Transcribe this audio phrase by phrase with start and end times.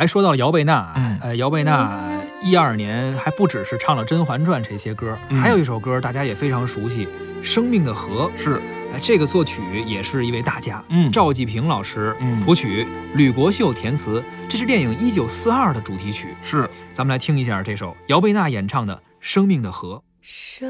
[0.00, 7.04] 哎，说到了姚贝娜，嗯呃，姚贝娜一二年还不只是唱了《甄嬛传》这些歌，嗯还有一首歌大家也非常熟悉，
[7.42, 8.30] 《生命的河》。
[8.42, 8.62] 是，
[8.94, 16.28] 哎，这个作曲也是一位大家，嗯赵季平老师，嗯谱曲，吕国秀填词，这是电影《一九四二》的主题曲。
[16.42, 19.96] 是，咱们来听一下这首姚贝娜演唱的《生命的河》。
[20.22, 20.66] 生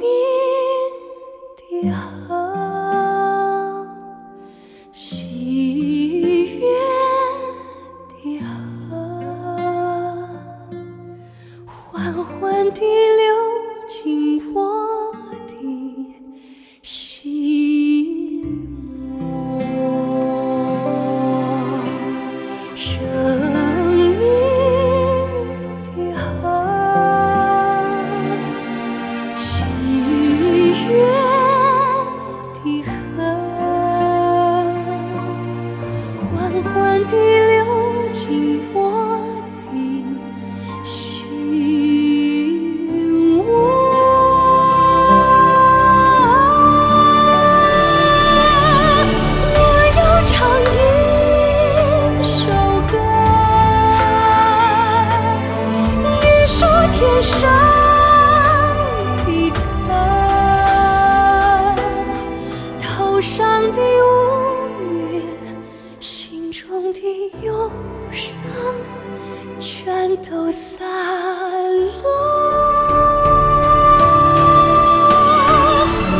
[1.82, 1.92] 的
[2.26, 2.37] 河，
[12.78, 13.24] 地流
[13.88, 14.56] 进我
[15.48, 15.52] 的
[16.80, 16.86] 心
[19.16, 19.26] 窝。
[22.76, 22.86] 生
[24.16, 24.22] 命
[25.96, 26.22] 的河。
[29.36, 29.46] 喜
[30.86, 30.88] 悦
[32.62, 32.64] 的
[33.16, 33.18] 河，
[36.30, 36.30] 缓
[36.62, 36.72] 缓
[37.08, 37.56] 地流
[38.12, 38.16] 进
[38.72, 38.76] 我
[56.98, 57.48] 天上
[59.24, 59.60] 的歌，
[62.82, 65.22] 头上的乌云，
[66.00, 67.00] 心中的
[67.40, 67.70] 忧
[68.10, 68.26] 伤，
[69.60, 70.88] 全都散
[72.02, 72.10] 落。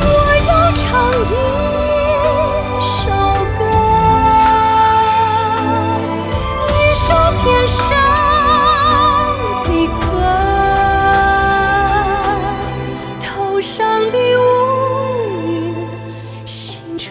[0.04, 0.06] 我
[0.46, 0.86] 要唱
[1.24, 1.34] 一
[2.80, 2.94] 首
[3.58, 3.60] 歌。
[6.70, 7.06] 一首
[7.42, 7.82] 天上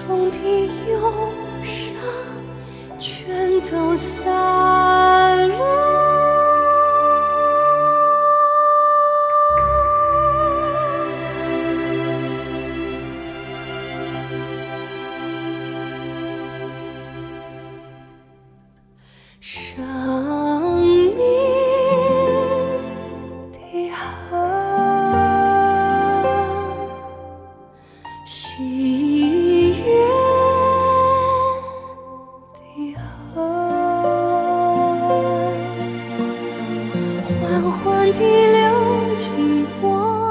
[0.07, 0.37] 风的
[0.89, 1.99] 忧伤，
[2.97, 5.57] 全都散落。
[37.47, 40.26] 缓缓地流进我